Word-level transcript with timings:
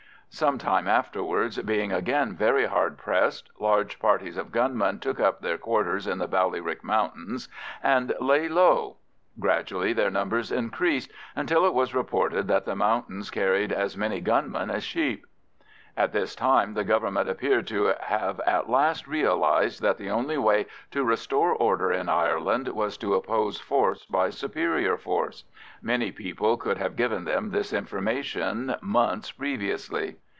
Some 0.33 0.57
time 0.59 0.87
afterwards, 0.87 1.57
being 1.61 1.91
again 1.91 2.37
very 2.37 2.65
hard 2.65 2.97
pressed, 2.97 3.49
large 3.59 3.99
parties 3.99 4.37
of 4.37 4.53
gunmen 4.53 4.99
took 4.99 5.19
up 5.19 5.41
their 5.41 5.57
quarters 5.57 6.07
in 6.07 6.19
the 6.19 6.27
Ballyrick 6.27 6.85
Mountains, 6.85 7.49
and 7.83 8.13
lay 8.21 8.47
low. 8.47 8.95
Gradually 9.41 9.91
their 9.91 10.09
numbers 10.09 10.49
increased, 10.49 11.11
until 11.35 11.65
it 11.65 11.73
was 11.73 11.93
reported 11.93 12.47
that 12.47 12.63
the 12.63 12.77
mountains 12.77 13.29
carried 13.29 13.73
as 13.73 13.97
many 13.97 14.21
gunmen 14.21 14.71
as 14.71 14.85
sheep. 14.85 15.25
At 15.97 16.13
this 16.13 16.35
time 16.35 16.73
the 16.73 16.85
Government 16.85 17.27
appeared 17.29 17.67
to 17.67 17.93
have 17.99 18.39
at 18.47 18.69
last 18.69 19.07
realised 19.07 19.81
that 19.81 19.97
the 19.97 20.09
only 20.09 20.37
way 20.37 20.67
to 20.91 21.03
restore 21.03 21.51
order 21.53 21.91
in 21.91 22.07
Ireland 22.07 22.69
was 22.69 22.97
to 22.99 23.13
oppose 23.13 23.59
force 23.59 24.05
by 24.05 24.29
superior 24.29 24.95
force. 24.97 25.43
Many 25.81 26.13
people 26.13 26.55
could 26.55 26.77
have 26.77 26.95
given 26.95 27.25
them 27.25 27.49
this 27.51 27.73
information 27.73 28.73
months 28.81 29.31
previously. 29.33 30.15